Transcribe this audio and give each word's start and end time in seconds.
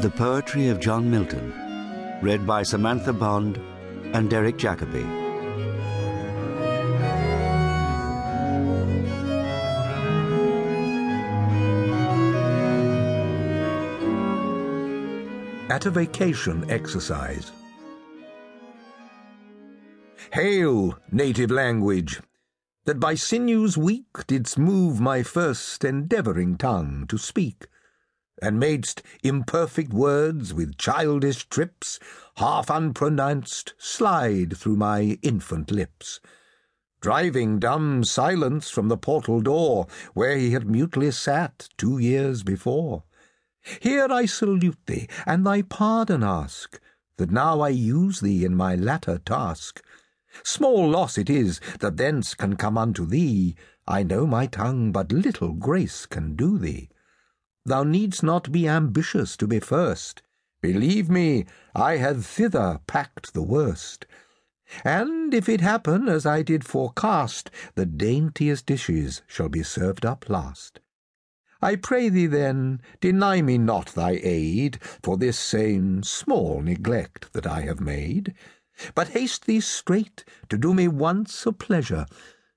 The 0.00 0.10
Poetry 0.10 0.68
of 0.68 0.78
John 0.78 1.10
Milton, 1.10 1.52
read 2.22 2.46
by 2.46 2.62
Samantha 2.62 3.12
Bond 3.12 3.56
and 4.14 4.30
Derek 4.30 4.56
Jacobi. 4.56 5.02
At 15.68 15.86
a 15.86 15.90
vacation 15.90 16.70
exercise. 16.70 17.50
Hail, 20.32 20.96
native 21.10 21.50
language, 21.50 22.20
that 22.84 23.00
by 23.00 23.16
sinews 23.16 23.76
weak 23.76 24.28
didst 24.28 24.58
move 24.58 25.00
my 25.00 25.24
first 25.24 25.84
endeavouring 25.84 26.56
tongue 26.56 27.04
to 27.08 27.18
speak 27.18 27.66
and 28.42 28.60
madest 28.60 29.02
imperfect 29.22 29.92
words 29.92 30.54
with 30.54 30.78
childish 30.78 31.48
trips, 31.48 31.98
half 32.36 32.70
unpronounced, 32.70 33.74
slide 33.78 34.56
through 34.56 34.76
my 34.76 35.18
infant 35.22 35.70
lips, 35.70 36.20
driving 37.00 37.58
dumb 37.58 38.04
silence 38.04 38.70
from 38.70 38.88
the 38.88 38.96
portal 38.96 39.40
door 39.40 39.86
where 40.14 40.36
he 40.36 40.50
had 40.52 40.68
mutely 40.68 41.10
sat 41.10 41.68
two 41.76 41.98
years 41.98 42.42
before. 42.42 43.04
Here 43.80 44.06
I 44.10 44.26
salute 44.26 44.78
thee, 44.86 45.08
and 45.26 45.46
thy 45.46 45.62
pardon 45.62 46.22
ask, 46.22 46.80
that 47.16 47.30
now 47.30 47.60
I 47.60 47.68
use 47.70 48.20
thee 48.20 48.44
in 48.44 48.54
my 48.54 48.74
latter 48.74 49.18
task. 49.18 49.82
Small 50.44 50.88
loss 50.88 51.18
it 51.18 51.28
is 51.28 51.60
that 51.80 51.96
thence 51.96 52.34
can 52.34 52.56
come 52.56 52.78
unto 52.78 53.04
thee. 53.04 53.56
I 53.86 54.02
know 54.02 54.26
my 54.26 54.46
tongue 54.46 54.92
but 54.92 55.12
little 55.12 55.52
grace 55.52 56.06
can 56.06 56.36
do 56.36 56.58
thee. 56.58 56.88
Thou 57.68 57.84
needst 57.84 58.22
not 58.22 58.50
be 58.50 58.66
ambitious 58.66 59.36
to 59.36 59.46
be 59.46 59.60
first. 59.60 60.22
Believe 60.62 61.10
me, 61.10 61.44
I 61.74 61.98
have 61.98 62.24
thither 62.24 62.80
packed 62.86 63.34
the 63.34 63.42
worst. 63.42 64.06
And 64.84 65.34
if 65.34 65.50
it 65.50 65.60
happen 65.60 66.08
as 66.08 66.24
I 66.24 66.40
did 66.40 66.64
forecast, 66.64 67.50
the 67.74 67.84
daintiest 67.84 68.64
dishes 68.64 69.20
shall 69.26 69.50
be 69.50 69.62
served 69.62 70.06
up 70.06 70.30
last. 70.30 70.80
I 71.60 71.76
pray 71.76 72.08
thee 72.08 72.26
then, 72.26 72.80
deny 73.02 73.42
me 73.42 73.58
not 73.58 73.88
thy 73.88 74.18
aid 74.22 74.78
for 75.02 75.18
this 75.18 75.38
same 75.38 76.02
small 76.02 76.62
neglect 76.62 77.34
that 77.34 77.46
I 77.46 77.60
have 77.62 77.80
made, 77.80 78.32
but 78.94 79.08
haste 79.08 79.44
thee 79.44 79.60
straight 79.60 80.24
to 80.48 80.56
do 80.56 80.72
me 80.72 80.88
once 80.88 81.44
a 81.44 81.52
pleasure, 81.52 82.06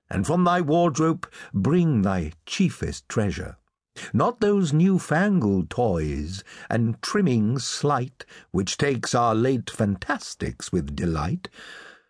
and 0.08 0.26
from 0.26 0.44
thy 0.44 0.62
wardrobe 0.62 1.30
bring 1.52 2.00
thy 2.00 2.32
chiefest 2.46 3.10
treasure. 3.10 3.58
Not 4.14 4.40
those 4.40 4.72
new-fangled 4.72 5.68
toys 5.68 6.42
and 6.70 7.00
trimmings 7.02 7.66
slight 7.66 8.24
which 8.50 8.78
takes 8.78 9.14
our 9.14 9.34
late 9.34 9.68
fantastics 9.68 10.72
with 10.72 10.96
delight, 10.96 11.50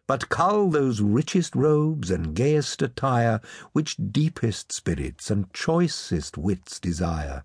but 0.06 0.28
cull 0.28 0.70
those 0.70 1.00
richest 1.00 1.56
robes 1.56 2.08
and 2.08 2.36
gayest 2.36 2.82
attire 2.82 3.40
which 3.72 3.96
deepest 3.96 4.70
spirits 4.70 5.28
and 5.28 5.52
choicest 5.52 6.38
wits 6.38 6.78
desire. 6.78 7.42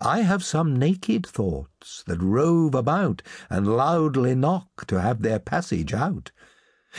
I 0.00 0.22
have 0.22 0.42
some 0.42 0.76
naked 0.76 1.24
thoughts 1.24 2.02
that 2.08 2.20
rove 2.20 2.74
about 2.74 3.22
and 3.48 3.76
loudly 3.76 4.34
knock 4.34 4.84
to 4.88 5.00
have 5.00 5.22
their 5.22 5.38
passage 5.38 5.94
out, 5.94 6.32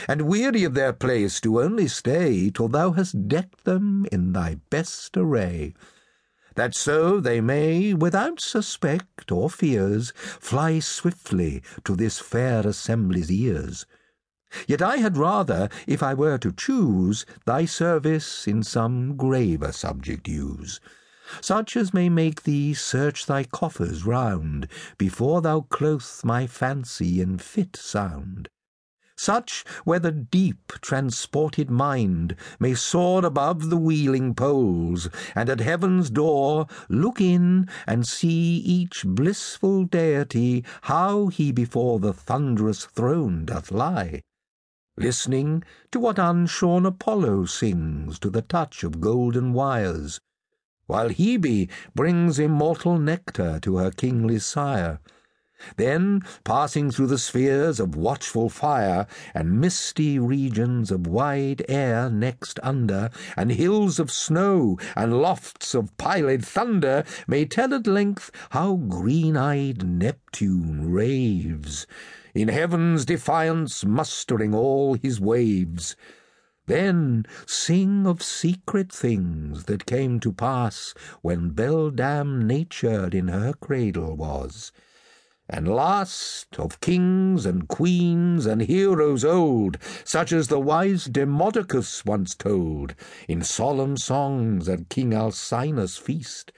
and 0.08 0.22
weary 0.22 0.64
of 0.64 0.72
their 0.72 0.94
place 0.94 1.38
do 1.38 1.60
only 1.60 1.86
stay 1.86 2.48
till 2.48 2.68
thou 2.68 2.92
hast 2.92 3.28
decked 3.28 3.64
them 3.64 4.06
in 4.10 4.32
thy 4.32 4.54
best 4.70 5.18
array 5.18 5.74
that 6.54 6.74
so 6.74 7.20
they 7.20 7.40
may, 7.40 7.94
without 7.94 8.40
suspect 8.40 9.30
or 9.30 9.48
fears, 9.48 10.12
fly 10.16 10.78
swiftly 10.78 11.62
to 11.84 11.96
this 11.96 12.18
fair 12.18 12.66
assembly's 12.66 13.30
ears. 13.30 13.86
Yet 14.66 14.82
I 14.82 14.96
had 14.96 15.16
rather, 15.16 15.68
if 15.86 16.02
I 16.02 16.14
were 16.14 16.38
to 16.38 16.52
choose, 16.52 17.24
thy 17.46 17.64
service 17.64 18.48
in 18.48 18.62
some 18.62 19.16
graver 19.16 19.72
subject 19.72 20.26
use, 20.26 20.80
such 21.40 21.76
as 21.76 21.94
may 21.94 22.08
make 22.08 22.42
thee 22.42 22.74
search 22.74 23.26
thy 23.26 23.44
coffers 23.44 24.04
round, 24.04 24.66
before 24.98 25.40
thou 25.40 25.60
clothe 25.60 26.24
my 26.24 26.46
fancy 26.46 27.20
in 27.20 27.38
fit 27.38 27.76
sound 27.76 28.48
such 29.20 29.66
where 29.84 29.98
the 29.98 30.10
deep 30.10 30.72
transported 30.80 31.68
mind 31.70 32.34
may 32.58 32.74
soar 32.74 33.26
above 33.26 33.68
the 33.68 33.76
wheeling 33.76 34.34
poles, 34.34 35.10
and 35.34 35.50
at 35.50 35.60
heaven's 35.60 36.08
door 36.08 36.66
look 36.88 37.20
in 37.20 37.68
and 37.86 38.08
see 38.08 38.56
each 38.56 39.04
blissful 39.04 39.84
deity 39.84 40.64
how 40.80 41.26
he 41.26 41.52
before 41.52 41.98
the 41.98 42.14
thunderous 42.14 42.86
throne 42.86 43.44
doth 43.44 43.70
lie, 43.70 44.22
listening 44.96 45.62
to 45.92 46.00
what 46.00 46.18
unshorn 46.18 46.86
Apollo 46.86 47.44
sings 47.44 48.18
to 48.18 48.30
the 48.30 48.40
touch 48.40 48.82
of 48.82 49.02
golden 49.02 49.52
wires, 49.52 50.18
while 50.86 51.10
Hebe 51.10 51.68
brings 51.94 52.38
immortal 52.38 52.98
nectar 52.98 53.60
to 53.60 53.76
her 53.76 53.90
kingly 53.90 54.38
sire 54.38 54.98
then, 55.76 56.22
passing 56.42 56.90
through 56.90 57.08
the 57.08 57.18
spheres 57.18 57.78
of 57.78 57.94
watchful 57.94 58.48
fire, 58.48 59.06
and 59.34 59.60
misty 59.60 60.18
regions 60.18 60.90
of 60.90 61.06
wide 61.06 61.62
air 61.68 62.08
next 62.08 62.58
under, 62.62 63.10
and 63.36 63.52
hills 63.52 63.98
of 63.98 64.10
snow, 64.10 64.78
and 64.96 65.20
lofts 65.20 65.74
of 65.74 65.94
piled 65.98 66.44
thunder, 66.44 67.04
may 67.26 67.44
tell 67.44 67.74
at 67.74 67.86
length 67.86 68.30
how 68.50 68.76
green-eyed 68.76 69.84
Neptune 69.84 70.90
raves, 70.90 71.86
in 72.34 72.48
heaven's 72.48 73.04
defiance 73.04 73.84
mustering 73.84 74.54
all 74.54 74.94
his 74.94 75.20
waves. 75.20 75.94
Then 76.66 77.26
sing 77.46 78.06
of 78.06 78.22
secret 78.22 78.92
things 78.92 79.64
that 79.64 79.86
came 79.86 80.20
to 80.20 80.32
pass 80.32 80.94
when 81.20 81.50
beldam 81.50 82.46
Nature 82.46 83.08
in 83.12 83.28
her 83.28 83.52
cradle 83.52 84.16
was 84.16 84.70
and 85.52 85.66
last 85.66 86.58
of 86.60 86.80
kings 86.80 87.44
and 87.44 87.66
queens 87.66 88.46
and 88.46 88.62
heroes 88.62 89.24
old, 89.24 89.76
such 90.04 90.32
as 90.32 90.46
the 90.46 90.60
wise 90.60 91.06
Demodocus 91.06 92.04
once 92.04 92.36
told 92.36 92.94
in 93.28 93.42
solemn 93.42 93.96
songs 93.96 94.68
at 94.68 94.88
King 94.88 95.12
Alcinous' 95.12 95.96
feast, 95.96 96.52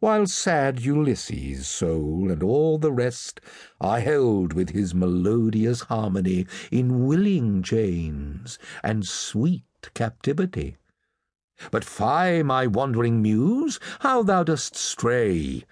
while 0.00 0.26
sad 0.26 0.80
Ulysses' 0.80 1.68
soul 1.68 2.30
and 2.30 2.42
all 2.42 2.78
the 2.78 2.90
rest 2.90 3.38
are 3.80 4.00
held 4.00 4.54
with 4.54 4.70
his 4.70 4.94
melodious 4.94 5.82
harmony 5.82 6.46
in 6.70 7.06
willing 7.06 7.62
chains 7.62 8.58
and 8.82 9.06
sweet 9.06 9.62
captivity. 9.92 10.78
But 11.70 11.84
fie, 11.84 12.42
my 12.42 12.66
wandering 12.66 13.20
muse, 13.20 13.78
how 14.00 14.22
thou 14.22 14.42
dost 14.42 14.74
stray! 14.74 15.64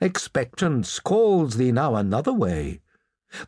Expectance 0.00 1.00
calls 1.00 1.56
thee 1.56 1.72
now 1.72 1.94
another 1.94 2.32
way. 2.32 2.80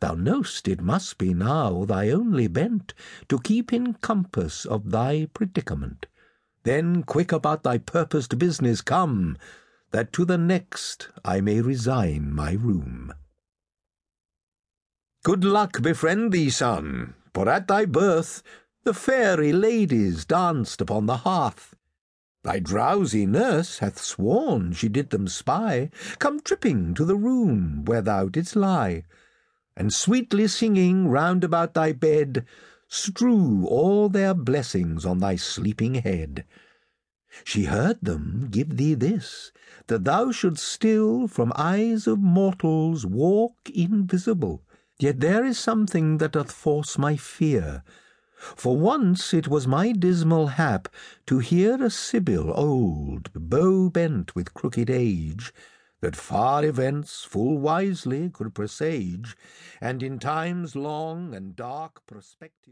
Thou 0.00 0.14
know'st 0.14 0.66
it 0.66 0.80
must 0.80 1.18
be 1.18 1.34
now 1.34 1.84
thy 1.84 2.10
only 2.10 2.46
bent 2.46 2.94
to 3.28 3.38
keep 3.38 3.72
in 3.72 3.94
compass 3.94 4.64
of 4.64 4.90
thy 4.90 5.26
predicament. 5.34 6.06
Then 6.64 7.02
quick 7.02 7.32
about 7.32 7.62
thy 7.62 7.78
purposed 7.78 8.38
business 8.38 8.80
come, 8.80 9.36
that 9.90 10.12
to 10.14 10.24
the 10.24 10.38
next 10.38 11.08
I 11.24 11.40
may 11.40 11.60
resign 11.60 12.32
my 12.34 12.52
room. 12.52 13.12
Good 15.22 15.44
luck 15.44 15.82
befriend 15.82 16.32
thee, 16.32 16.50
son, 16.50 17.14
for 17.34 17.48
at 17.48 17.68
thy 17.68 17.84
birth 17.84 18.42
the 18.84 18.94
fairy 18.94 19.52
ladies 19.52 20.24
danced 20.24 20.80
upon 20.80 21.06
the 21.06 21.18
hearth. 21.18 21.74
Thy 22.44 22.60
drowsy 22.60 23.26
nurse 23.26 23.78
hath 23.78 24.00
sworn 24.00 24.72
she 24.72 24.88
did 24.88 25.10
them 25.10 25.26
spy, 25.26 25.90
come 26.18 26.40
tripping 26.40 26.94
to 26.94 27.04
the 27.04 27.16
room 27.16 27.84
where 27.84 28.00
thou 28.00 28.28
didst 28.28 28.54
lie, 28.54 29.04
and 29.76 29.92
sweetly 29.92 30.46
singing 30.46 31.08
round 31.08 31.42
about 31.42 31.74
thy 31.74 31.92
bed, 31.92 32.46
strew 32.86 33.66
all 33.66 34.08
their 34.08 34.34
blessings 34.34 35.04
on 35.04 35.18
thy 35.18 35.36
sleeping 35.36 35.94
head. 35.96 36.44
She 37.44 37.64
heard 37.64 37.98
them 38.00 38.48
give 38.50 38.76
thee 38.76 38.94
this, 38.94 39.52
that 39.88 40.04
thou 40.04 40.32
shouldst 40.32 40.64
still 40.64 41.28
from 41.28 41.52
eyes 41.56 42.06
of 42.06 42.18
mortals 42.18 43.04
walk 43.04 43.68
invisible. 43.74 44.62
Yet 44.98 45.20
there 45.20 45.44
is 45.44 45.58
something 45.58 46.18
that 46.18 46.32
doth 46.32 46.50
force 46.50 46.98
my 46.98 47.16
fear, 47.16 47.82
for 48.38 48.76
once 48.76 49.34
it 49.34 49.48
was 49.48 49.66
my 49.66 49.92
dismal 49.92 50.46
hap 50.46 50.88
to 51.26 51.38
hear 51.38 51.82
a 51.82 51.90
sibyl 51.90 52.52
old, 52.54 53.30
bow 53.34 53.90
bent 53.90 54.34
with 54.34 54.54
crooked 54.54 54.88
age, 54.88 55.52
that 56.00 56.14
far 56.14 56.64
events 56.64 57.24
full 57.24 57.58
wisely 57.58 58.30
could 58.30 58.54
presage, 58.54 59.36
and 59.80 60.02
in 60.02 60.18
times 60.18 60.76
long 60.76 61.34
and 61.34 61.56
dark 61.56 62.06
prospective. 62.06 62.58